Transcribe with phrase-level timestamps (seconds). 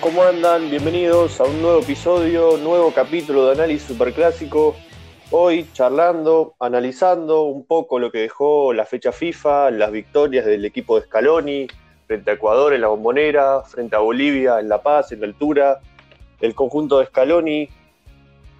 [0.00, 0.70] ¿cómo andan?
[0.70, 4.76] Bienvenidos a un nuevo episodio, nuevo capítulo de Análisis Superclásico.
[5.30, 10.98] Hoy charlando, analizando un poco lo que dejó la fecha FIFA, las victorias del equipo
[10.98, 11.66] de Scaloni
[12.06, 15.80] frente a Ecuador en la Bombonera, frente a Bolivia en La Paz, en la altura,
[16.40, 17.68] el conjunto de Scaloni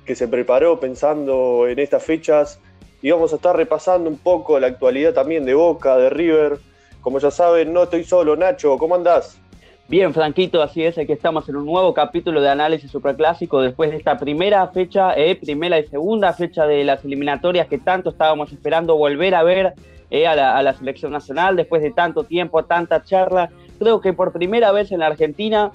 [0.05, 2.61] que se preparó pensando en estas fechas
[3.01, 6.59] y vamos a estar repasando un poco la actualidad también de Boca, de River.
[7.01, 9.39] Como ya saben, no estoy solo, Nacho, ¿cómo andás?
[9.91, 13.97] Bien, Franquito, así es, aquí estamos en un nuevo capítulo de análisis superclásico después de
[13.97, 18.99] esta primera fecha, eh, primera y segunda fecha de las eliminatorias que tanto estábamos esperando
[18.99, 19.73] volver a ver
[20.11, 23.49] eh, a, la, selección nacional después de tanto tiempo, tanta charla.
[23.79, 25.73] Creo que por primera vez en la Argentina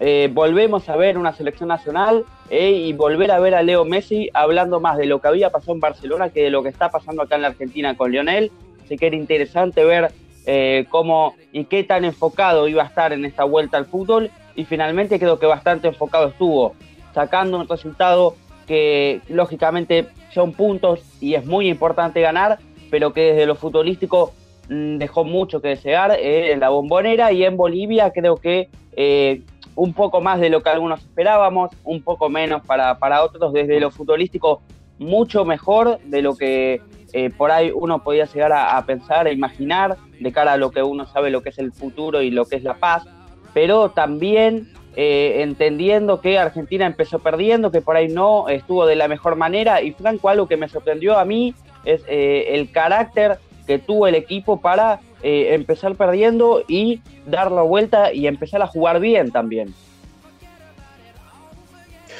[0.00, 4.80] eh, volvemos a ver una selección nacional y volver a ver a Leo Messi hablando
[4.80, 7.36] más de lo que había pasado en Barcelona que de lo que está pasando acá
[7.36, 8.50] en la Argentina con Lionel.
[8.84, 10.10] Así que era interesante ver
[10.46, 14.64] eh, cómo y qué tan enfocado iba a estar en esta vuelta al fútbol y
[14.64, 16.74] finalmente creo que bastante enfocado estuvo,
[17.14, 22.58] sacando un resultado que lógicamente son puntos y es muy importante ganar,
[22.90, 24.32] pero que desde lo futbolístico
[24.68, 29.42] mm, dejó mucho que desear eh, en la bombonera y en Bolivia creo que eh,
[29.74, 33.52] un poco más de lo que algunos esperábamos, un poco menos para, para otros.
[33.52, 34.60] Desde lo futbolístico
[34.98, 36.80] mucho mejor de lo que
[37.12, 40.82] eh, por ahí uno podía llegar a, pensar, a imaginar de cara a lo que
[40.82, 43.04] uno sabe lo que es el futuro y lo que es la paz,
[43.52, 49.08] pero también eh, entendiendo que Argentina empezó perdiendo, que por ahí no estuvo de la
[49.08, 51.54] mejor manera y Franco algo que me sorprendió a mí
[51.84, 58.12] es eh, el carácter que tuvo el equipo para empezar perdiendo y dar la vuelta
[58.12, 59.72] y empezar a jugar bien también.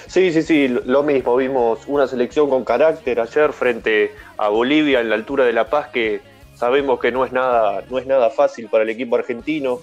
[0.06, 1.36] Sí, sí, sí, lo mismo.
[1.36, 5.88] Vimos una selección con carácter ayer frente a Bolivia en la altura de La Paz,
[5.88, 6.20] que
[6.54, 9.80] sabemos que no es nada, no es nada fácil para el equipo argentino.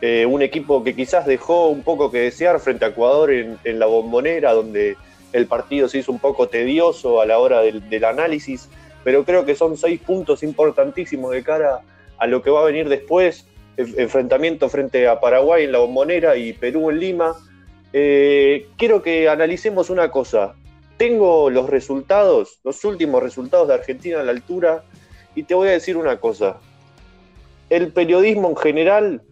[0.00, 3.86] Eh, un equipo que quizás dejó un poco que desear frente a Ecuador en, la
[3.86, 4.96] bombonera, donde
[5.32, 8.68] el partido se hizo un poco tedioso a la hora del, del análisis,
[9.04, 11.80] pero creo que son seis puntos importantísimos de cara
[12.18, 13.46] a lo que va a venir después.
[13.76, 17.34] Enfrentamiento frente a Paraguay en la bombonera y Perú en Lima
[17.92, 20.54] eh, quiero que analicemos una cosa.
[20.96, 24.84] Tengo los resultados, los últimos resultados de Argentina a la altura,
[25.34, 26.58] y te voy a decir una cosa.
[27.68, 29.22] El periodismo en general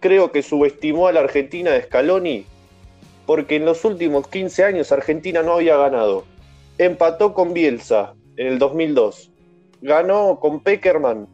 [0.00, 2.46] creo que subestimó a la Argentina de Scaloni,
[3.26, 6.24] porque en los últimos 15 años Argentina no había ganado.
[6.78, 9.30] Empató con Bielsa en el 2002,
[9.80, 11.28] ganó con Peckerman,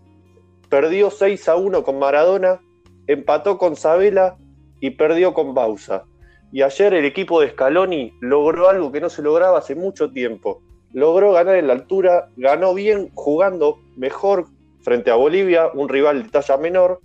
[0.69, 2.61] perdió 6 a 1 con Maradona,
[3.07, 4.37] empató con Sabela
[4.81, 6.05] y perdió con Bausa.
[6.53, 10.63] Y ayer el equipo de Scaloni logró algo que no se lograba hace mucho tiempo.
[10.93, 14.47] Logró ganar en la altura, ganó bien jugando mejor
[14.81, 17.01] frente a Bolivia, un rival de talla menor,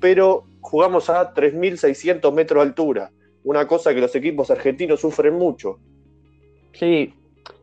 [0.00, 3.10] pero jugamos a 3.600 metros de altura,
[3.44, 5.78] una cosa que los equipos argentinos sufren mucho.
[6.72, 7.14] Sí,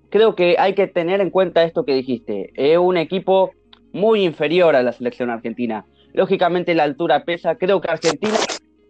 [0.09, 2.51] creo que hay que tener en cuenta esto que dijiste.
[2.55, 3.51] Es un equipo
[3.93, 5.85] muy inferior a la selección argentina.
[6.13, 7.55] Lógicamente la altura pesa.
[7.55, 8.35] Creo que Argentina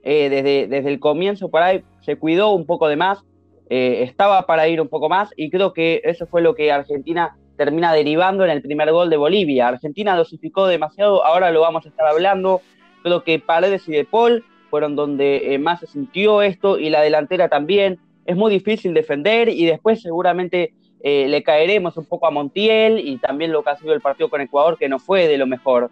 [0.04, 3.24] eh, desde, desde el comienzo por ahí se cuidó un poco de más,
[3.70, 7.36] eh, estaba para ir un poco más y creo que eso fue lo que Argentina
[7.58, 9.68] termina derivando en el primer gol de Bolivia.
[9.68, 12.62] Argentina dosificó demasiado, ahora lo vamos a estar hablando.
[13.04, 17.02] Creo que Paredes y De Paul fueron donde eh, más se sintió esto y la
[17.02, 18.00] delantera también.
[18.26, 23.54] Es muy difícil defender y después seguramente le caeremos un poco a Montiel y también
[23.54, 25.90] lo que ha sido el partido con Ecuador, que no fue de lo mejor.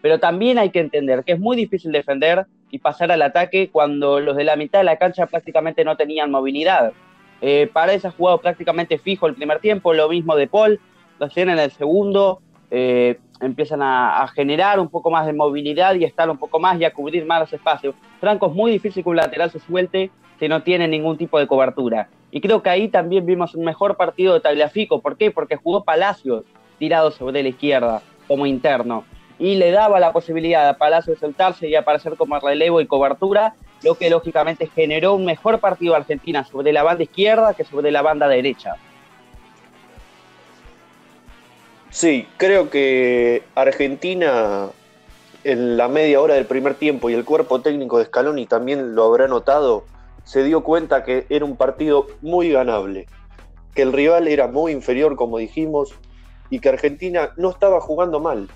[0.00, 4.20] Pero también hay que entender que es muy difícil defender y pasar al ataque cuando
[4.20, 6.92] los de la mitad de la cancha prácticamente no tenían movilidad.
[7.40, 10.80] Eh, Paredes ha jugado prácticamente fijo el primer tiempo, lo mismo de Paul,
[11.32, 16.28] tienen en el segundo, eh, empiezan a, generar un poco más de movilidad y estar
[16.30, 17.94] un poco más y a cubrir más los espacios.
[18.20, 21.46] Franco es muy difícil que un lateral se suelte si no tiene ningún tipo de
[21.46, 22.08] cobertura.
[22.30, 25.00] Y creo que ahí también vimos un mejor partido de Tagliafico.
[25.00, 25.30] ¿Por qué?
[25.30, 26.44] Porque jugó Palacios
[26.78, 29.04] tirado sobre la izquierda como interno
[29.38, 33.54] y le daba la posibilidad a Palacio de soltarse y aparecer como relevo y cobertura,
[33.82, 38.02] lo que lógicamente generó un mejor partido Argentina sobre la banda izquierda que sobre la
[38.02, 38.74] banda derecha.
[41.90, 44.68] Sí, creo que Argentina
[45.44, 49.04] en la media hora del primer tiempo y el cuerpo técnico de Scaloni también lo
[49.04, 49.84] habrá notado,
[50.24, 53.06] se dio cuenta que era un partido muy ganable,
[53.74, 55.94] que el rival era muy inferior como dijimos
[56.50, 58.48] y que Argentina no estaba jugando mal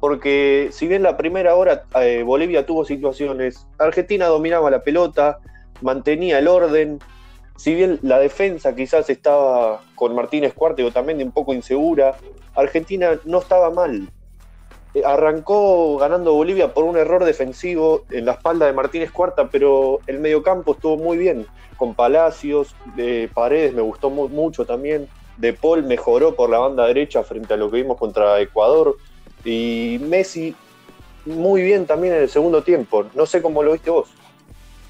[0.00, 5.38] porque si bien la primera hora eh, Bolivia tuvo situaciones, Argentina dominaba la pelota,
[5.80, 6.98] mantenía el orden,
[7.56, 12.16] si bien la defensa quizás estaba con Martínez Cuarto también un poco insegura,
[12.54, 14.08] Argentina no estaba mal.
[14.94, 20.00] eh, arrancó ganando Bolivia por un error defensivo en la espalda de Martínez Cuarta, pero
[20.06, 21.46] el mediocampo estuvo muy bien,
[21.76, 27.22] con Palacios, de Paredes me gustó mucho también, De Paul mejoró por la banda derecha
[27.22, 28.96] frente a lo que vimos contra Ecuador,
[29.48, 30.54] y Messi
[31.24, 34.08] muy bien también en el segundo tiempo, no sé cómo lo viste vos.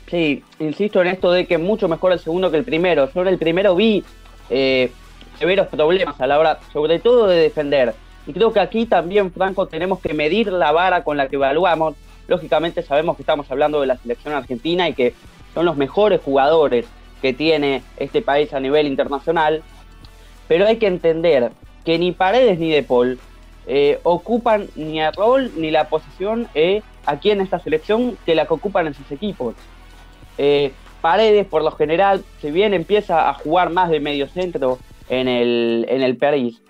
[0.08, 3.10] Sí, insisto en esto de que mucho mejor el segundo que el primero.
[3.12, 4.02] Yo en el primero vi
[4.48, 4.90] eh,
[5.38, 7.94] severos problemas a la hora, sobre todo de defender.
[8.26, 11.94] Y creo que aquí también, Franco, tenemos que medir la vara con la que evaluamos.
[12.26, 15.14] Lógicamente sabemos que estamos hablando de la selección argentina y que
[15.54, 16.86] son los mejores jugadores
[17.20, 19.62] que tiene este país a nivel internacional.
[20.46, 21.50] Pero hay que entender
[21.84, 23.18] que ni Paredes ni De Paul
[23.68, 28.46] eh, ocupan ni el rol ni la posición eh, aquí en esta selección que la
[28.46, 29.54] que ocupan en sus equipos.
[30.38, 30.72] Eh,
[31.02, 34.78] Paredes, por lo general, si bien empieza a jugar más de medio centro
[35.08, 36.62] en el, en el París,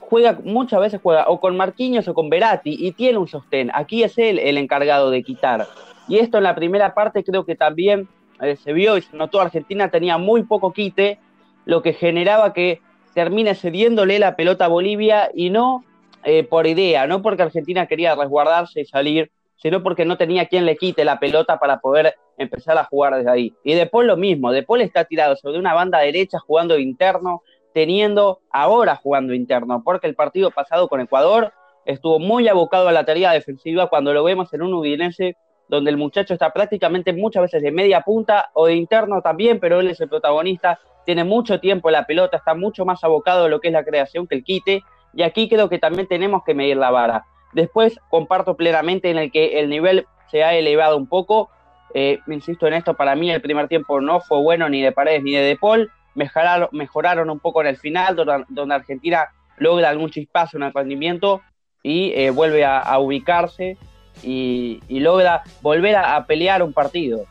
[0.00, 3.70] juega, muchas veces juega o con Marquinhos o con Verati y tiene un sostén.
[3.72, 5.66] Aquí es él el encargado de quitar.
[6.08, 8.08] Y esto en la primera parte creo que también
[8.40, 9.40] eh, se vio y se notó.
[9.40, 11.18] Argentina tenía muy poco quite,
[11.64, 12.80] lo que generaba que
[13.14, 15.84] termine cediéndole la pelota a Bolivia y no
[16.24, 20.66] eh, por idea, no porque Argentina quería resguardarse y salir, sino porque no tenía quien
[20.66, 23.54] le quite la pelota para poder empezar a jugar desde ahí.
[23.62, 27.42] Y De Paul lo mismo, De Paul está tirado sobre una banda derecha jugando interno,
[27.72, 31.52] teniendo ahora jugando interno, porque el partido pasado con Ecuador
[31.84, 35.36] estuvo muy abocado a la tarea defensiva cuando lo vemos en un Udinese
[35.68, 39.80] donde el muchacho está prácticamente muchas veces de media punta o de interno también, pero
[39.80, 43.60] él es el protagonista, tiene mucho tiempo la pelota, está mucho más abocado a lo
[43.60, 44.82] que es la creación que el quite,
[45.16, 47.24] y aquí creo que también tenemos que medir la vara.
[47.52, 51.50] Después comparto plenamente en el que el nivel se ha elevado un poco,
[51.94, 55.22] eh, insisto en esto, para mí el primer tiempo no fue bueno ni de Paredes
[55.22, 55.90] ni de De Paul.
[56.14, 61.42] Mejoraron, un poco en el final, donde, Argentina logra algún chispazo el rendimiento
[61.82, 63.76] y eh, vuelve a, ubicarse
[64.22, 67.24] y, logra volver a pelear un partido.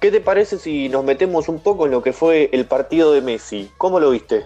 [0.00, 3.20] ¿Qué te parece si nos metemos un poco en lo que fue el partido de
[3.20, 3.70] Messi?
[3.78, 4.44] ¿Cómo lo viste?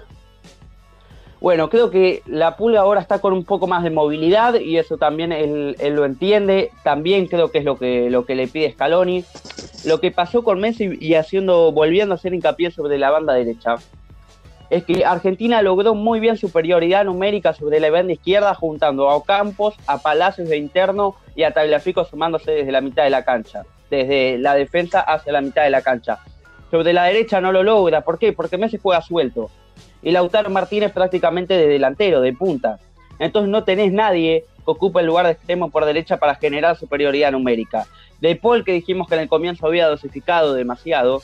[1.46, 4.98] Bueno, creo que la Pulga ahora está con un poco más de movilidad y eso
[4.98, 6.72] también él, lo entiende.
[6.82, 9.24] También creo que es lo que, lo que le pide Scaloni.
[9.84, 13.76] Lo que pasó con Messi y haciendo, volviendo a hacer hincapié sobre la banda derecha,
[14.70, 19.76] es que Argentina logró muy bien superioridad numérica sobre la banda izquierda, juntando a Ocampos,
[19.86, 24.36] a Palacios de interno y a Tagliafico sumándose desde la mitad de la cancha, desde
[24.38, 26.18] la defensa hacia la mitad de la cancha.
[26.72, 28.32] Sobre la derecha no lo logra, ¿por qué?
[28.32, 29.48] Porque Messi juega suelto
[30.06, 32.78] y Lautaro Martínez prácticamente de delantero, de punta.
[33.18, 37.32] Entonces no tenés nadie que ocupe el lugar de extremo por derecha para generar superioridad
[37.32, 37.88] numérica.
[38.20, 41.22] De Paul, que dijimos que en el comienzo había dosificado demasiado,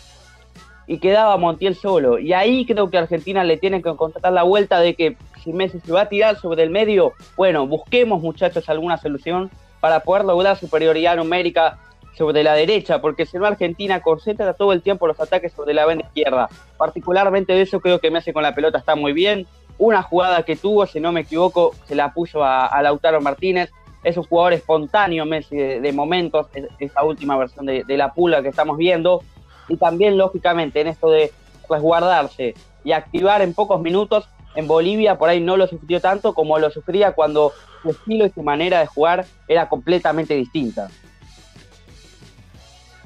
[0.89, 2.19] y quedaba Montiel solo.
[2.19, 5.79] Y ahí creo que Argentina le tiene que encontrar la vuelta de que si Messi
[5.79, 10.59] se va a tirar sobre el medio, bueno, busquemos muchachos alguna solución para poder lograr
[10.59, 11.79] superioridad numérica
[12.17, 15.87] sobre la derecha, porque si no Argentina concentra todo el tiempo los ataques sobre la
[15.87, 16.49] banda izquierda.
[16.77, 19.47] Particularmente de eso creo que Messi con la pelota está muy bien.
[19.79, 23.71] Una jugada que tuvo, si no me equivoco, se la puso a, Lautaro Martínez.
[24.05, 26.49] Es un jugador espontáneo, Messi, de, momentos,
[26.79, 29.23] esa última versión de, la pula que estamos viendo.
[29.69, 31.33] Y también, lógicamente, en esto de
[31.71, 32.55] resguardarse
[32.85, 36.71] y activar en pocos minutos, en Bolivia por ahí no lo sufrió tanto como lo
[36.71, 37.53] sufría cuando
[37.83, 40.91] su estilo y su manera de jugar era completamente distinta.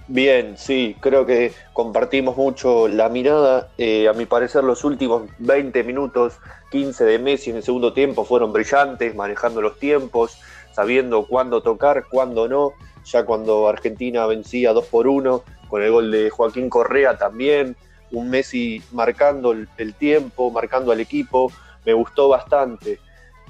[0.08, 3.68] Bien, sí, creo que compartimos mucho la mirada.
[3.76, 6.34] Eh, a mi parecer, los últimos 20 minutos,
[6.70, 10.38] 15 de Messi en el segundo tiempo fueron brillantes, manejando los tiempos,
[10.72, 12.72] sabiendo cuándo tocar, cuándo no.
[13.04, 17.76] Ya cuando Argentina vencía 2 por 1, con el gol de Joaquín Correa también,
[18.12, 21.50] un Messi marcando el tiempo, marcando al equipo,
[21.84, 23.00] me gustó bastante.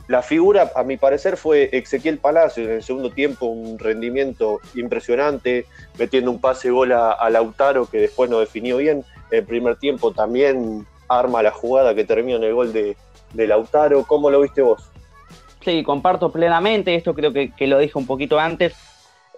[0.08, 5.66] La figura, a mi parecer, fue Ezequiel Palacio en el segundo tiempo, un rendimiento impresionante,
[5.98, 9.04] metiendo un pase gol a, Lautaro que después no definió bien.
[9.32, 12.96] El primer tiempo también arma la jugada que termina en el gol de,
[13.34, 14.04] Lautaro.
[14.04, 14.90] ¿Cómo lo viste vos?
[15.64, 18.76] Sí, comparto plenamente, esto creo que, lo dije un poquito antes.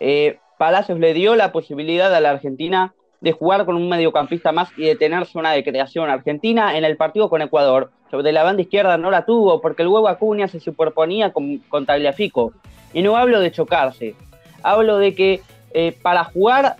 [0.01, 4.71] Eh, Palacios le dio la posibilidad a la Argentina de jugar con un mediocampista más
[4.77, 6.11] y de tener zona de creación.
[6.11, 9.89] Argentina en el partido con Ecuador, sobre la banda izquierda no la tuvo porque el
[9.89, 12.53] huevo Acuña se superponía con, con Tagliafico.
[12.93, 14.15] Y no hablo de chocarse,
[14.63, 16.77] hablo de que eh, para jugar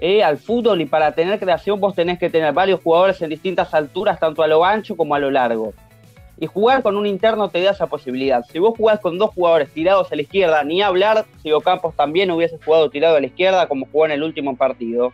[0.00, 3.72] eh, al fútbol y para tener creación vos tenés que tener varios jugadores en distintas
[3.72, 5.72] alturas, tanto a lo ancho como a lo largo.
[6.36, 8.44] Y jugar con un interno te da esa posibilidad.
[8.50, 12.32] Si vos jugás con dos jugadores tirados a la izquierda, ni hablar si Ocampos también
[12.32, 15.12] hubiese jugado tirado a la izquierda como jugó en el último partido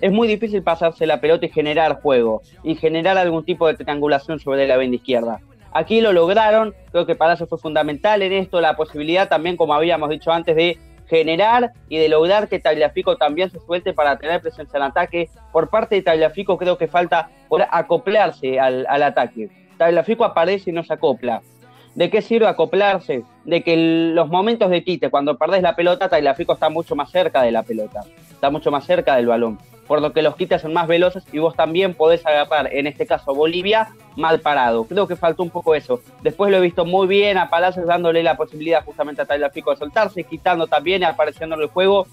[0.00, 4.38] es muy difícil pasarse la pelota y generar juego y generar algún tipo de triangulación
[4.38, 5.40] sobre la venda izquierda.
[5.72, 10.08] Aquí lo lograron, creo que Palacio fue fundamental en esto, la posibilidad también, como habíamos
[10.08, 10.78] dicho antes, de
[11.08, 15.28] generar y de lograr que Tagliafico también se suelte para tener presencia en ataque.
[15.52, 17.30] Por parte de Tagliafico creo que falta
[17.70, 19.48] acoplarse al, al ataque.
[19.78, 21.40] Tagliafico aparece y no se acopla.
[21.94, 23.24] ¿De qué sirve acoplarse?
[23.44, 23.76] De que
[24.14, 27.62] los momentos de quite, cuando perdés la pelota, Tagliafico está mucho más cerca de la
[27.62, 28.02] pelota,
[28.38, 31.40] está mucho más cerca del balón, por lo que los quites son más veloces y
[31.40, 34.84] vos también podés agarrar, en este caso Bolivia, mal parado.
[34.84, 36.00] Creo que faltó un poco eso.
[36.22, 39.76] Después lo he visto muy bien a Palacios dándole la posibilidad justamente a Tagliafico de
[39.76, 42.06] soltarse, quitando también apareciendo en el juego.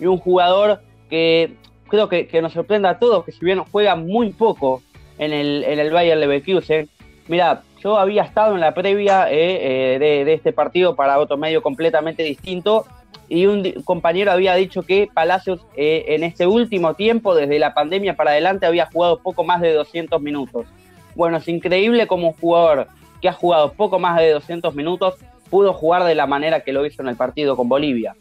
[0.00, 1.54] Y un jugador que
[1.88, 4.82] creo que, nos sorprende a todos, que si bien juega muy poco
[5.18, 6.88] en el, en el Bayern Leverkusen,
[7.28, 11.62] mira, yo había estado en la previa eh, eh, de, este partido para otro medio
[11.62, 12.86] completamente distinto
[13.28, 18.16] y un compañero había dicho que Palacios eh, en este último tiempo, desde la pandemia
[18.16, 20.66] para adelante, había jugado poco más de 200 minutos.
[21.14, 22.88] Bueno, es increíble como un jugador
[23.20, 25.14] que ha jugado poco más de 200 minutos
[25.50, 28.16] pudo jugar de la manera que lo hizo en el partido con Bolivia.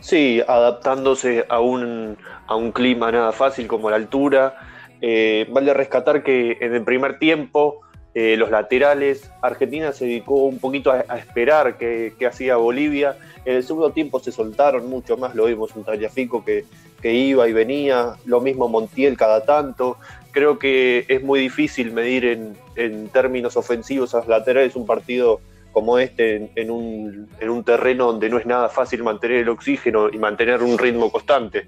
[0.00, 2.16] Sí, adaptándose a un,
[2.46, 4.56] a un clima nada fácil como la altura,
[5.02, 7.82] eh, vale rescatar que en el primer tiempo
[8.14, 13.16] eh, los laterales, Argentina se dedicó un poquito a, esperar qué hacía Bolivia.
[13.44, 16.64] En el segundo tiempo se soltaron mucho más, lo vimos un Tallafico que,
[17.00, 19.96] que iba y venía, lo mismo Montiel cada tanto.
[20.32, 25.40] Creo que es muy difícil medir en, términos ofensivos a los laterales un partido
[25.72, 30.08] como este en, un, en un terreno donde no es nada fácil mantener el oxígeno
[30.08, 31.66] y mantener un ritmo constante.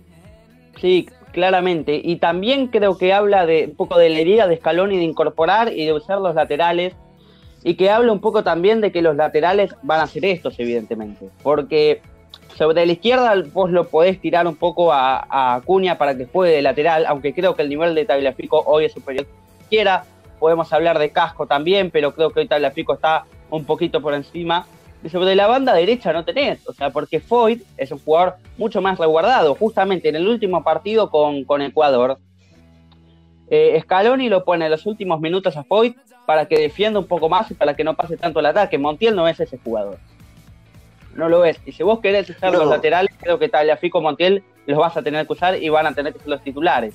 [0.80, 2.00] Sí, claramente.
[2.02, 5.04] Y también creo que habla de un poco de la herida de escalón y de
[5.04, 6.94] incorporar y de usar los laterales.
[7.64, 11.28] Y que habla un poco también de que los laterales van a ser estos, evidentemente.
[11.42, 12.02] Porque
[12.56, 16.54] sobre la izquierda vos lo podés tirar un poco a, a Acuña para que juegue
[16.54, 20.04] de lateral, aunque creo que el nivel de Tagliafico hoy es superior a izquierda.
[20.38, 24.66] Podemos hablar de Casco también, pero creo que hoy Tagliafico está un poquito por encima
[25.10, 28.98] sobre la banda derecha no tenés, o sea, porque Foyt es un jugador mucho más
[28.98, 29.54] resguardado.
[29.54, 32.18] Justamente en el último partido con, con Ecuador,
[33.50, 37.28] eh, Scaloni lo pone en los últimos minutos a Foyt para que defienda un poco
[37.28, 38.78] más y para que no pase tanto el ataque.
[38.78, 39.98] Montiel no es ese jugador.
[41.16, 41.58] No lo es.
[41.66, 45.26] Y si vos querés usar los laterales, creo que Tagliafico Montiel los vas a tener
[45.26, 46.94] que usar y van a tener que ser los titulares.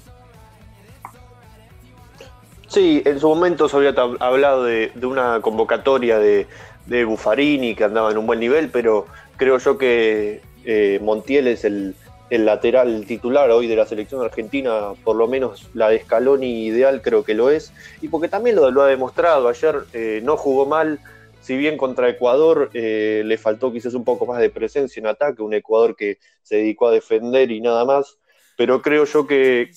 [2.68, 6.48] Sí, en su momento se había hablado de una convocatoria de,
[6.88, 11.66] de Buffarini, que andaba en un buen nivel, pero creo yo que eh, Montiel es
[11.66, 11.96] el,
[12.30, 17.24] lateral titular hoy de la selección argentina, por lo menos la de Scaloni ideal creo
[17.24, 21.00] que lo es, y porque también lo, lo ha demostrado, ayer eh, no jugó mal,
[21.40, 25.42] si bien contra Ecuador eh, le faltó quizás un poco más de presencia en ataque,
[25.42, 28.18] un Ecuador que se dedicó a defender y nada más,
[28.58, 29.70] pero creo yo que,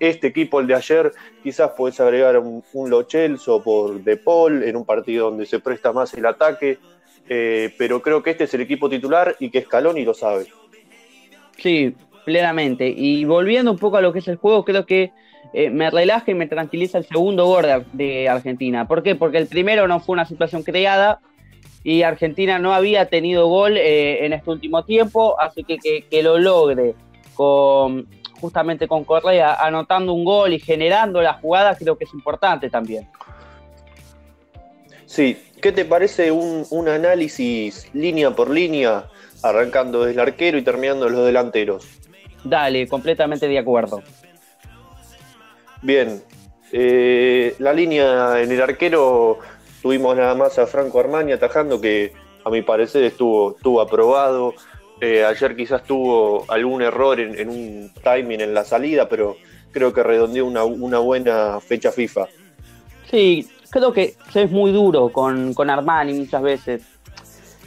[0.00, 1.12] este equipo, el de ayer,
[1.42, 3.06] quizás puedes agregar un, un Lo
[3.62, 6.78] por De Paul en un partido donde se presta más el ataque,
[7.28, 10.46] eh, pero creo que este es el equipo titular y que Scaloni lo sabe.
[11.56, 12.88] Sí, plenamente.
[12.88, 15.12] Y volviendo un poco a lo que es el juego, creo que
[15.52, 18.88] eh, me relaja y me tranquiliza el segundo gol de, Argentina.
[18.88, 19.14] ¿Por qué?
[19.14, 21.20] Porque el primero no fue una situación creada
[21.84, 26.38] y Argentina no había tenido gol eh, en este último tiempo, así que, que lo
[26.38, 26.96] logre
[27.34, 28.08] con
[28.40, 33.08] justamente con Correa anotando un gol y generando la jugada, creo que es importante también.
[35.06, 39.04] Sí, ¿qué te parece un, análisis línea por línea,
[39.42, 41.86] arrancando desde el arquero y terminando los delanteros?
[42.42, 44.02] Dale, completamente de acuerdo.
[45.82, 46.22] Bien,
[46.72, 49.38] eh, la línea en el arquero
[49.82, 52.12] tuvimos nada más a Franco Armani atajando que
[52.44, 54.54] a mi parecer estuvo, estuvo aprobado.
[55.00, 59.36] Eh, ayer quizás tuvo algún error en, un timing en la salida, pero
[59.72, 62.26] creo que redondeó una, buena fecha FIFA.
[63.10, 66.82] Sí, creo que es muy duro con, Armani muchas veces.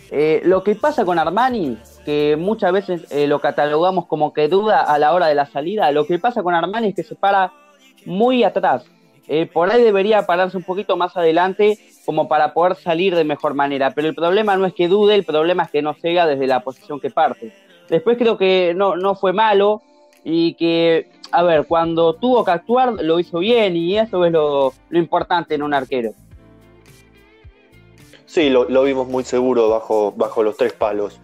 [0.10, 4.82] Eh, lo que pasa con Armani, que muchas veces eh, lo catalogamos como que duda
[4.82, 7.52] a la hora de la salida, lo que pasa con Armani es que se para
[8.06, 8.86] muy atrás.
[9.54, 11.78] por ahí debería pararse un poquito más adelante
[12.08, 13.92] como para poder salir de mejor manera.
[13.92, 16.62] Pero el problema no es que dude, el problema es que no llega desde la
[16.62, 17.52] posición que parte.
[17.90, 19.82] Después creo que no, no fue malo
[20.24, 24.74] y que, a ver, cuando tuvo que actuar lo hizo bien y eso es lo,
[24.92, 26.14] importante en un arquero.
[28.26, 31.20] Sí, lo, vimos muy seguro bajo, bajo los tres palos.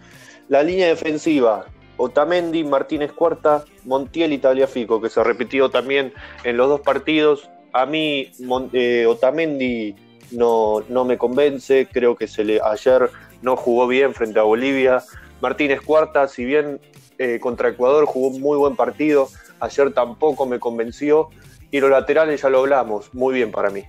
[0.48, 1.64] La línea defensiva,
[1.96, 6.12] Otamendi, Martínez Cuarta, Montiel y Tagliafico, que se repitió también
[6.44, 7.48] en los dos partidos.
[7.72, 8.30] A mí,
[8.74, 9.96] eh, Otamendi
[10.30, 13.10] no, no me convence, creo que se le, ayer
[13.42, 15.02] no jugó bien frente a Bolivia.
[15.40, 16.80] Martínez Cuarta, si bien
[17.18, 19.28] eh, contra Ecuador jugó un muy buen partido,
[19.60, 21.28] ayer tampoco me convenció.
[21.70, 23.82] Y los laterales ya lo hablamos, muy bien para mí.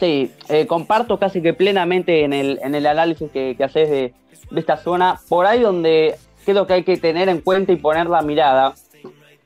[0.00, 4.14] Sí, eh, comparto casi que plenamente en el, en el análisis que, que haces de,
[4.50, 5.20] de esta zona.
[5.28, 8.74] Por ahí donde creo que hay que tener en cuenta y poner la mirada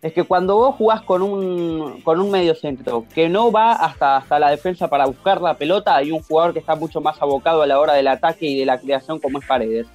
[0.02, 4.18] es que cuando vos jugás con un, con un medio centro que no va hasta,
[4.18, 7.62] hasta la defensa para buscar la pelota, hay un jugador que está mucho más abocado
[7.62, 9.86] a la hora del ataque y de la creación como es Paredes.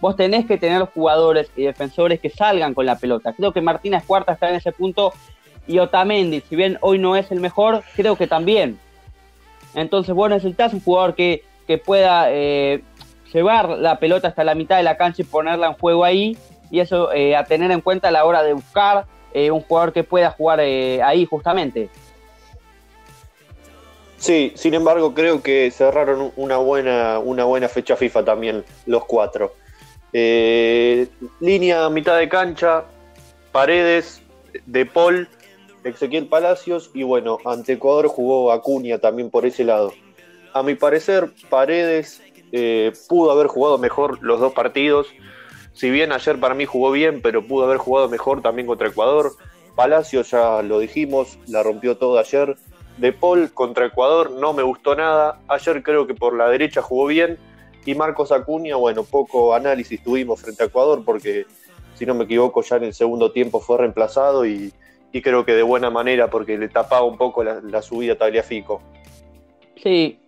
[0.00, 3.32] Vos tenés que tener jugadores y defensores que salgan con la pelota.
[3.32, 5.12] Creo que Martínez Cuarta está en ese punto
[5.66, 8.78] y Otamendi, si bien hoy no es el mejor, creo que también.
[9.74, 11.44] Entonces vos necesitas un jugador que,
[11.84, 12.82] pueda eh,
[13.30, 16.38] llevar la pelota hasta la mitad de la cancha y ponerla en juego ahí.
[16.70, 19.92] Y eso eh, a tener en cuenta a la hora de buscar eh, un jugador
[19.92, 21.88] que pueda jugar ahí justamente.
[24.16, 29.54] Sí, sin embargo creo que cerraron una buena, una buena fecha FIFA también los cuatro.
[30.12, 32.84] línea mitad de cancha,
[33.52, 34.22] Paredes,
[34.66, 35.28] De Paul
[35.84, 39.92] Ezequiel Palacios y bueno, ante Ecuador jugó Acuña también por ese lado.
[40.52, 42.20] A mi parecer, Paredes
[42.52, 45.08] eh, pudo haber jugado mejor los dos partidos.
[45.78, 49.30] Si bien ayer para mí jugó bien, pero pudo haber jugado mejor también contra Ecuador.
[49.76, 52.56] Palacios ya lo dijimos, la rompió todo ayer.
[52.96, 55.38] De Paul contra Ecuador no me gustó nada.
[55.46, 57.38] Ayer creo que por la derecha jugó bien.
[57.86, 61.46] Y Marcos Acuña, bueno, poco análisis tuvimos frente a Ecuador porque,
[61.94, 64.72] si no me equivoco, ya en el segundo tiempo fue reemplazado y,
[65.12, 68.82] y creo que de buena manera porque le tapaba un poco la, subida a Tagliafico.
[69.80, 70.18] Sí,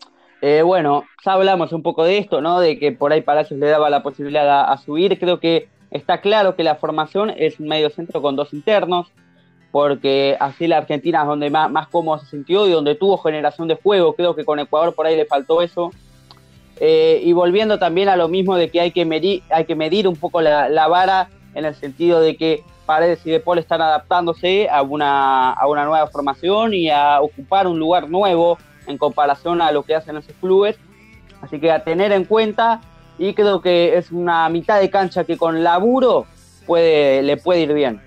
[0.43, 2.61] eh, bueno, ya hablamos un poco de esto, ¿no?
[2.61, 5.19] De que por ahí Palacios le daba la posibilidad a, subir.
[5.19, 9.09] Creo que está claro que la formación es un medio centro con dos internos,
[9.71, 13.69] porque así la Argentina es donde más, más cómodo se sintió y donde tuvo generación
[13.69, 14.15] de juego.
[14.15, 15.91] Creo que con Ecuador por ahí le faltó eso.
[16.83, 20.09] Eh, y volviendo también a lo mismo de que hay que medir, hay que medir
[20.09, 24.81] un poco la, vara en el sentido de que Paredes y De están adaptándose a
[24.81, 28.57] una, a una nueva formación y a ocupar un lugar nuevo
[28.87, 30.77] en comparación a lo que hacen esos clubes.
[31.43, 32.81] Así que a tener en cuenta
[33.19, 36.27] y creo que es una mitad de cancha que con laburo
[36.67, 38.01] puede, le puede ir bien.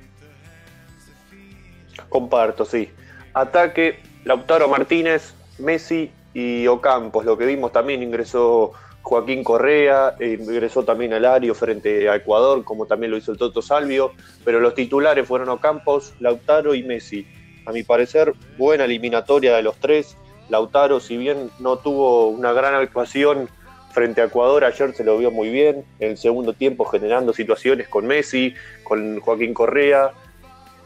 [2.09, 2.89] Comparto, sí.
[3.33, 7.25] Ataque, Lautaro Martínez, Messi y Ocampos.
[7.25, 12.63] Lo que vimos también ingresó Joaquín Correa, eh, ingresó también al Ario frente a Ecuador,
[12.63, 14.13] como también lo hizo el Toto Salvio,
[14.45, 17.27] pero los titulares fueron Ocampos, Lautaro y Messi.
[17.65, 20.17] A mi parecer, buena eliminatoria de los tres.
[20.49, 23.49] Lautaro, si bien no tuvo una gran actuación
[23.91, 27.87] frente a Ecuador, ayer se lo vio muy bien, en el segundo tiempo generando situaciones
[27.87, 28.53] con Messi,
[28.83, 30.11] con Joaquín Correa.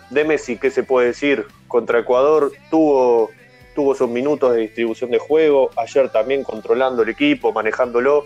[0.10, 1.46] De Messi, ¿qué se puede decir?
[1.68, 3.30] Contra Ecuador tuvo
[3.78, 8.24] tuvo sus minutos de distribución de juego, ayer también controlando el equipo, manejándolo.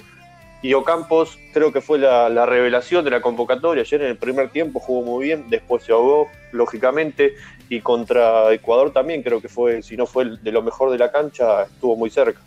[0.62, 3.84] Y Ocampos creo que fue la, revelación de la convocatoria.
[3.84, 7.34] Ayer en el primer tiempo jugó muy bien, después se ahogó, lógicamente.
[7.72, 11.10] Y contra Ecuador también creo que fue, si no fue de lo mejor de la
[11.10, 12.42] cancha, estuvo muy cerca.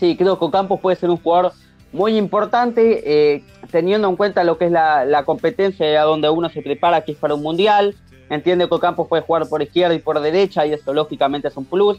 [0.00, 1.52] Sí, creo que Ocampos puede ser un jugador
[1.92, 6.62] muy importante, eh, teniendo en cuenta lo que es la, competencia a donde uno se
[6.62, 7.96] prepara, que es para un mundial.
[8.30, 11.66] Entiende que Ocampos puede jugar por izquierda y por derecha y eso lógicamente es un
[11.66, 11.98] plus,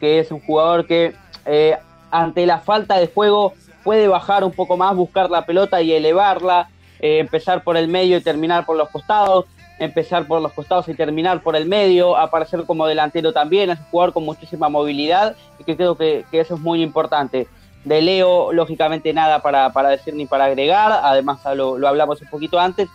[0.00, 1.76] que es un jugador que eh,
[2.10, 3.52] ante la falta de juego
[3.84, 6.70] puede bajar un poco más, buscar la pelota y elevarla,
[7.00, 9.44] eh, empezar por el medio y terminar por los costados,
[9.80, 13.86] empezar por los costados y terminar por el medio, aparecer como delantero también, es un
[13.86, 17.48] jugador con muchísima movilidad y que creo que, eso es muy importante.
[17.84, 22.60] De Leo, lógicamente nada para, decir ni para agregar, además lo, lo hablamos un poquito
[22.60, 22.88] antes.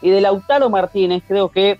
[0.00, 1.78] Y de Lautaro Martínez, creo que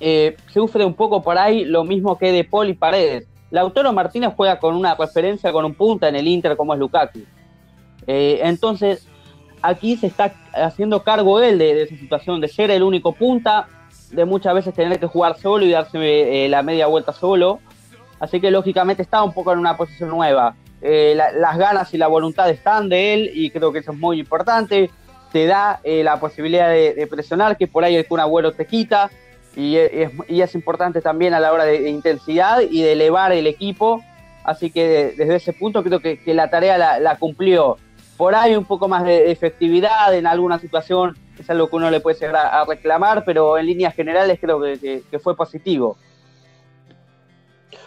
[0.00, 3.26] eh, sufre un poco por ahí lo mismo que de y Paredes.
[3.50, 7.20] Lautaro Martínez juega con una referencia con un punta en el Inter como es Lukaku.
[8.06, 9.08] Eh, entonces,
[9.62, 13.68] aquí se está haciendo cargo él de, esa situación, de ser el único punta,
[14.10, 15.98] de muchas veces tener que jugar solo y darse
[16.44, 17.60] eh, la media vuelta solo.
[18.20, 20.56] Así que lógicamente está un poco en una posición nueva.
[20.80, 24.90] las ganas y la voluntad están de él y creo que eso es muy importante.
[25.32, 29.10] Te da la posibilidad de, presionar, que por ahí el Kun Agüero te quita
[29.58, 34.02] y es, importante también a la hora de, intensidad y de elevar el equipo.
[34.44, 37.76] Así que desde ese punto creo que, la tarea la, cumplió.
[38.18, 42.00] Por ahí un poco más de efectividad en alguna situación es algo que uno le
[42.00, 45.96] puede llegar a, reclamar, pero en líneas generales creo que, fue positivo.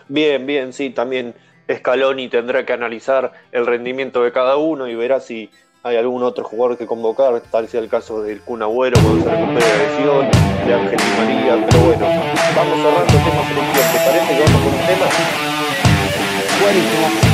[0.08, 1.36] Bien, bien, sí, también
[1.70, 5.50] Scaloni tendrá que analizar el rendimiento de cada uno y verá si
[5.84, 9.32] hay algún otro jugador que convocar, tal sea el caso del Kun Agüero cuando se
[9.32, 10.32] recupere la lesión,
[10.66, 12.06] de Ángel María, pero bueno,
[12.56, 13.42] vamos cerrando el tema
[13.92, 15.06] ¿te parece que vamos con un tema?
[16.64, 17.31] Buenísimo.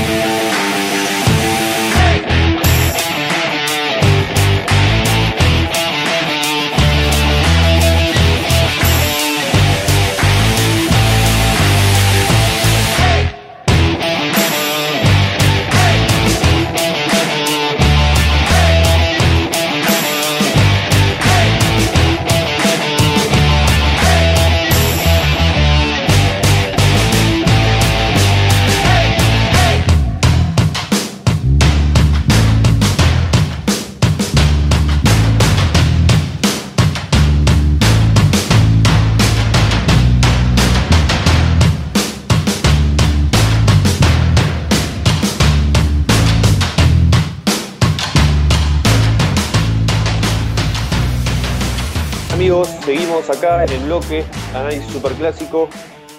[52.88, 54.24] Seguimos acá en el bloque
[54.56, 55.68] Análisis Superclásico.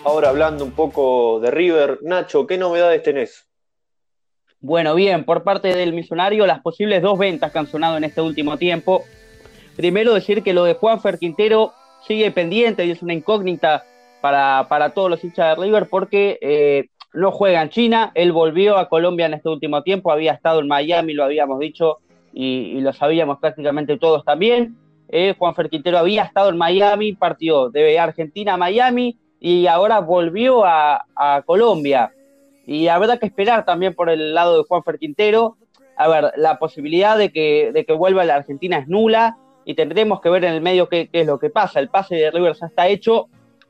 [0.04, 2.00] Ahora hablando un poco de River.
[2.02, 3.48] Nacho, ¿qué novedades tenés?
[4.60, 8.20] Bueno, bien, por parte del misionario, las posibles dos ventas que han sonado en este
[8.20, 9.02] último tiempo.
[9.78, 11.72] Primero decir que lo de Juanfer Quintero
[12.06, 13.86] sigue pendiente y es una incógnita
[14.20, 18.12] para, para todos los hinchas de River porque eh, no juega en China.
[18.14, 21.96] Él volvió a Colombia en este último tiempo, había estado en Miami, lo habíamos dicho
[22.34, 24.76] y, lo sabíamos prácticamente todos también.
[25.08, 30.64] Eh, Juanfer Quintero había estado en Miami, partió de Argentina a Miami y ahora volvió
[30.64, 31.04] a,
[31.46, 32.12] Colombia
[32.66, 35.56] y habrá que esperar también por el lado de Juan Quintero.
[35.96, 39.74] A ver, la posibilidad de que, de que vuelva a la Argentina es nula y
[39.74, 41.80] tendremos que ver en el medio qué, es lo que pasa.
[41.80, 43.28] El pase de River ya está hecho,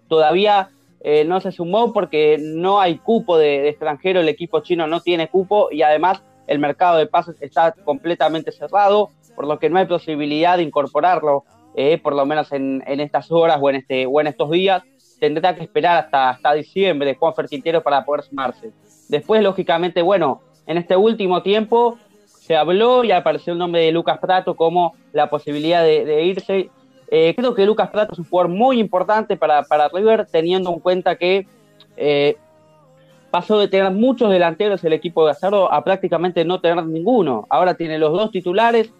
[0.08, 0.70] todavía
[1.00, 5.28] eh, no se sumó porque no hay cupo de, extranjero, el equipo chino no tiene
[5.28, 9.86] cupo y además el mercado de pases está completamente cerrado, por lo que no hay
[9.86, 11.44] posibilidad de incorporarlo,
[11.76, 14.82] eh, por lo menos en, en, estas horas o en, este, o en estos días.
[15.20, 18.72] Tendrá que esperar hasta, hasta diciembre Juan Quintero para poder sumarse.
[19.08, 24.18] Después, lógicamente, bueno, en este último tiempo se habló y apareció el nombre de Lucas
[24.18, 26.70] Prato como la posibilidad de, irse.
[27.08, 30.80] Eh, creo que Lucas Prato es un jugador muy importante para, para River, teniendo en
[30.80, 31.46] cuenta que
[31.96, 32.36] eh,
[33.30, 37.46] pasó de tener muchos delanteros el equipo de Azardo a prácticamente no tener ninguno.
[37.50, 38.92] Ahora tiene los dos titulares,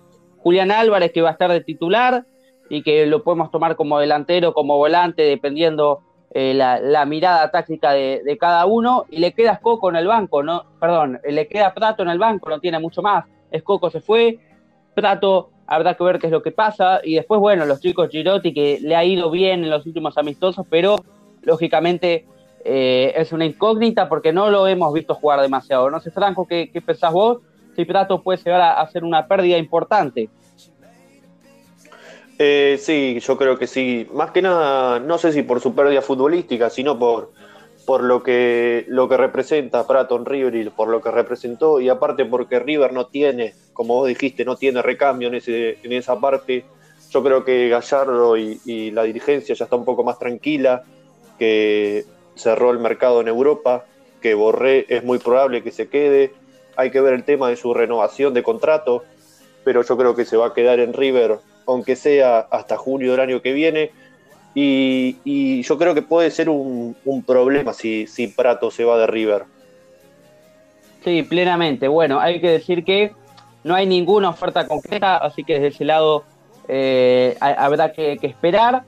[0.49, 2.25] Julián Álvarez que va a estar de titular
[2.71, 8.39] y que lo podemos tomar como delantero, como volante, dependiendo eh, la, mirada táctica de,
[8.41, 12.09] cada uno y le queda Coco en el banco, no, perdón, le queda Prato en
[12.09, 13.27] el banco, no tiene mucho más.
[13.51, 14.39] Escoco se fue,
[14.95, 18.55] Prato habrá que ver qué es lo que pasa y después, bueno, los chicos Girotti
[18.55, 20.97] que le ha ido bien en los últimos amistosos, pero
[21.43, 22.25] lógicamente
[22.65, 25.91] eh, es una incógnita porque no lo hemos visto jugar demasiado.
[25.91, 27.41] No sé, Franco, ¿qué, qué pensás vos?
[27.79, 30.29] Si Prato puede llegar a, a ser una pérdida importante.
[32.37, 34.05] Eh, sí, yo creo que sí.
[34.13, 37.31] Más que nada, no sé si por su pérdida futbolística, sino por,
[37.87, 41.81] por lo, que, lo que representa Prato River y por lo que representó.
[41.81, 45.93] Y aparte porque River no tiene, como vos dijiste, no tiene recambio en, ese, en
[45.93, 46.65] esa parte.
[47.13, 50.83] Yo creo que Gallardo y, la dirigencia ya está un poco más tranquila,
[51.39, 53.85] que cerró el mercado en Europa,
[54.21, 56.33] que Borré es muy probable que se quede.
[56.79, 59.05] Hay que ver el tema de su renovación de contrato,
[59.65, 61.39] pero yo creo que se va a quedar en River
[61.69, 63.91] aunque sea hasta junio del año que viene.
[64.55, 69.45] Y, yo creo que puede ser un, problema si, si, Prato se va de River.
[71.05, 71.87] Sí, plenamente.
[71.87, 73.13] Bueno, hay que decir que
[73.63, 76.25] no hay ninguna oferta concreta, así que desde ese lado
[76.67, 78.85] eh, habrá que, esperar.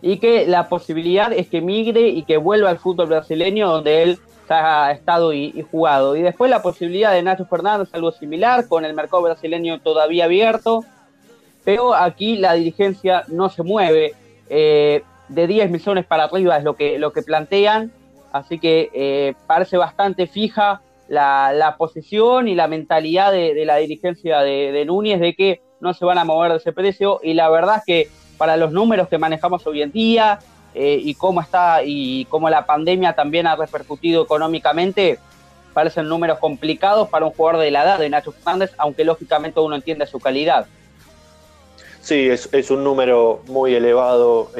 [0.00, 4.18] Y que la posibilidad es que migre y que vuelva al fútbol brasileño donde él
[4.50, 6.16] ha estado y, jugado.
[6.16, 10.84] Y después la posibilidad de Nacho Fernández, algo similar, con el mercado brasileño todavía abierto
[11.68, 14.14] pero aquí la dirigencia no se mueve.
[14.48, 17.92] Eh, de 10 millones para arriba es lo que, lo que plantean,
[18.32, 24.82] así que eh, parece bastante fija la, posición y la mentalidad de, la dirigencia de,
[24.86, 27.84] Núñez de que no se van a mover de ese precio y la verdad es
[27.84, 28.08] que
[28.38, 30.38] para los números que manejamos hoy en día
[30.74, 35.18] eh, y cómo está y cómo la pandemia también ha repercutido económicamente,
[35.72, 39.76] parecen números complicados para un jugador de la edad de Nacho Fernández, aunque lógicamente uno
[39.76, 40.66] entiende su calidad.
[42.00, 44.50] Sí, es, un número muy elevado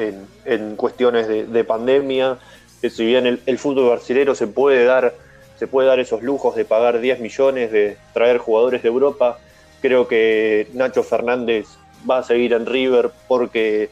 [0.45, 2.37] en, cuestiones de, pandemia.
[2.79, 5.13] Que si bien el, fútbol brasileño se puede dar
[5.57, 9.39] se puede dar esos lujos de pagar 10 millones, de traer jugadores de Europa,
[9.81, 11.65] creo que Nacho Fernández
[12.09, 13.89] va a seguir en River porque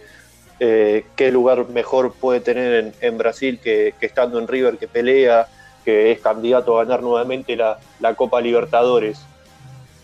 [0.60, 5.48] eh, qué lugar mejor puede tener en, Brasil que, estando en River, que pelea,
[5.86, 7.80] que es candidato a ganar nuevamente la,
[8.16, 9.26] Copa Libertadores.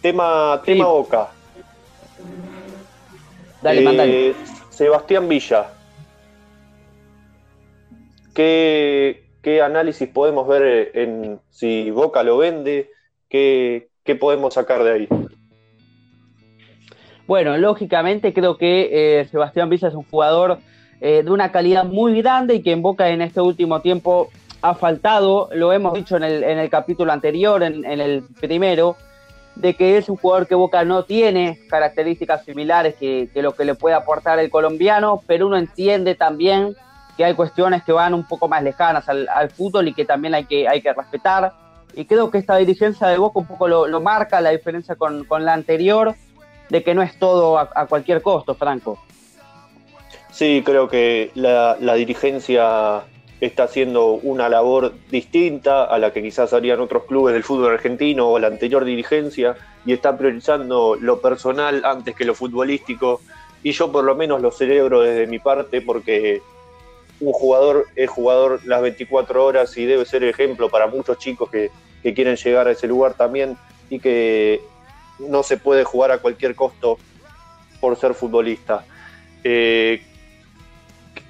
[0.01, 1.29] Tema, tema Boca.
[3.61, 4.35] Dale, eh,
[4.69, 5.67] Sebastián Villa.
[8.33, 9.21] ¿Qué,
[9.63, 12.91] análisis podemos ver en si Boca lo vende?
[13.29, 13.89] ¿Qué,
[14.19, 15.07] podemos sacar de ahí?
[17.27, 20.59] Bueno, lógicamente creo que eh, Sebastián Villa es un jugador
[21.01, 24.29] eh, de una calidad muy grande y que en Boca en este último tiempo
[24.61, 28.95] ha faltado, lo hemos dicho en el, capítulo anterior, en, en el primero,
[29.55, 33.75] de que es un jugador que Boca no tiene características similares que, lo que le
[33.75, 36.75] puede aportar el colombiano, pero uno entiende también
[37.17, 40.45] que hay cuestiones que van un poco más lejanas al, fútbol y que también hay
[40.45, 41.53] que, hay que respetar.
[41.95, 45.53] Y creo que esta dirigencia de Boca un poco lo, marca, la diferencia con, la
[45.53, 46.15] anterior,
[46.73, 48.97] de que no es todo a, cualquier costo, Franco.
[50.31, 53.03] Sí, creo que la, dirigencia
[53.39, 58.27] está haciendo una labor distinta a la que quizás harían otros clubes del fútbol argentino
[58.27, 59.55] o la anterior dirigencia
[59.85, 63.21] y está priorizando lo personal antes que lo futbolístico
[63.61, 66.41] y yo por lo menos lo celebro desde mi parte porque
[67.19, 71.69] un jugador es jugador las 24 horas y debe ser ejemplo para muchos chicos que,
[72.01, 73.57] quieren llegar a ese lugar también
[73.89, 74.61] y que
[75.19, 76.97] no se puede jugar a cualquier costo
[77.79, 78.85] por ser futbolista.
[79.43, 80.01] Eh,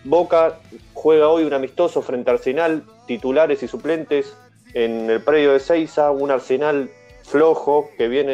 [0.03, 0.59] Boca
[0.93, 4.35] juega hoy un amistoso frente a Arsenal, titulares y suplentes
[4.73, 6.89] en el predio de Seiza, un Arsenal
[7.23, 8.33] flojo que viene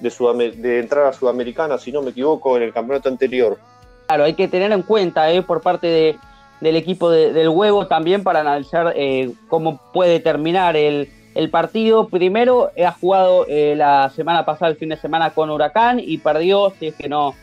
[0.00, 3.58] de, de entrada sudamericana, si no me equivoco, en el campeonato anterior.
[4.06, 6.16] Claro, hay que tener en cuenta eh, por parte de,
[6.60, 11.08] del equipo del huevo también para analizar eh, cómo puede terminar el,
[11.50, 12.08] partido.
[12.08, 16.72] Primero, ha jugado eh, la semana pasada, el fin de semana, con Huracán y perdió,
[16.78, 17.34] si es que no,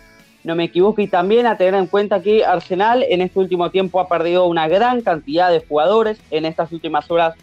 [0.44, 1.02] no me equivoco.
[1.02, 4.68] Y también a tener en cuenta que Arsenal en este último tiempo ha perdido una
[4.68, 6.20] gran cantidad de jugadores.
[6.32, 7.36] En estas últimas horas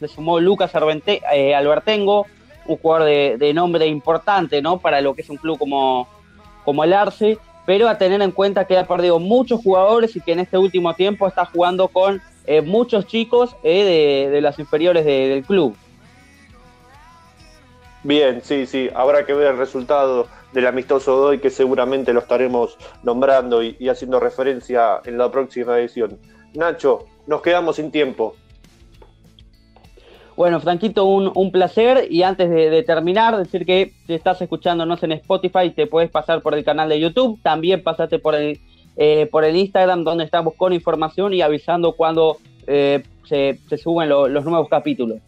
[0.00, 2.26] se sumó Lucas Albertengo,
[2.66, 3.06] un jugador
[3.38, 4.78] de, nombre importante ¿no?
[4.78, 6.08] para lo que es un club como,
[6.64, 10.32] como el Arce pero a tener en cuenta que ha perdido muchos jugadores y que
[10.32, 15.44] en este último tiempo está jugando con eh, muchos chicos eh, de, las inferiores del
[15.44, 15.76] club.
[18.04, 22.20] Bien, sí, sí, habrá que ver el resultado del amistoso de hoy, que seguramente lo
[22.20, 26.18] estaremos nombrando y, haciendo referencia en la próxima edición.
[26.54, 28.36] Nacho, nos quedamos sin tiempo.
[30.36, 32.06] Bueno, Franquito, un, placer.
[32.08, 36.54] Y antes de, terminar, decir que si estás escuchándonos en Spotify, te puedes pasar por
[36.54, 37.40] el canal de YouTube.
[37.42, 38.60] También pasate por el,
[38.96, 42.36] eh, por el Instagram, donde estamos con información y avisando cuando
[42.68, 45.18] eh, se, suben los nuevos capítulos.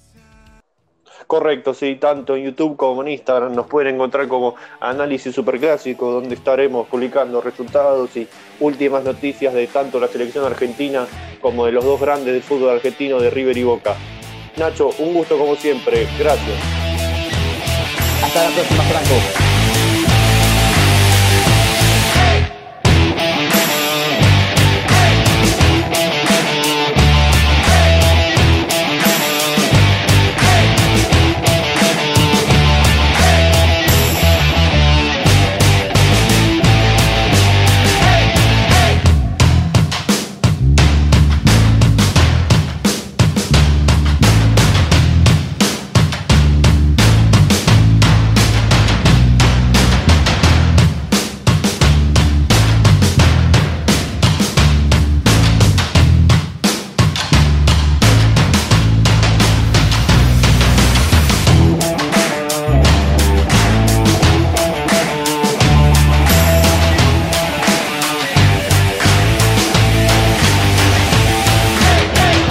[1.27, 6.35] Correcto, sí, tanto en YouTube como en Instagram nos pueden encontrar como Análisis Superclásico, donde
[6.35, 8.27] estaremos publicando resultados y
[8.59, 11.07] últimas noticias de tanto la selección argentina
[11.41, 13.95] como de los dos grandes del fútbol argentino de River y Boca.
[14.57, 16.07] Nacho, un gusto como siempre.
[16.19, 16.59] Gracias.
[18.23, 19.50] Hasta la próxima, Franco.